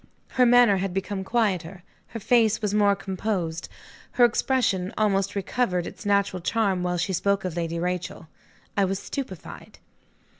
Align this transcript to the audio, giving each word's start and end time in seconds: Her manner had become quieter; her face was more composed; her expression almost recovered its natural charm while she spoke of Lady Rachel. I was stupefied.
Her 0.29 0.47
manner 0.47 0.77
had 0.77 0.95
become 0.95 1.23
quieter; 1.23 1.83
her 2.07 2.19
face 2.19 2.59
was 2.59 2.73
more 2.73 2.95
composed; 2.95 3.69
her 4.13 4.25
expression 4.25 4.91
almost 4.97 5.35
recovered 5.35 5.85
its 5.85 6.07
natural 6.07 6.41
charm 6.41 6.81
while 6.81 6.97
she 6.97 7.13
spoke 7.13 7.45
of 7.45 7.55
Lady 7.55 7.77
Rachel. 7.77 8.27
I 8.75 8.83
was 8.83 8.97
stupefied. 8.97 9.77